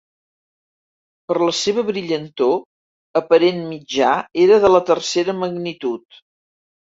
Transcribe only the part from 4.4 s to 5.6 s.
era de tercera